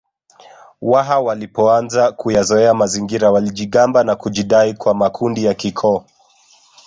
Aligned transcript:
Waha 0.81 1.19
walipoanza 1.19 2.11
kuyazoea 2.11 2.73
mazingira 2.73 3.31
walijigamba 3.31 4.03
na 4.03 4.15
kujidai 4.15 4.73
kwa 4.73 4.93
makundi 4.93 5.45
ya 5.45 5.53
kikoo 5.53 6.05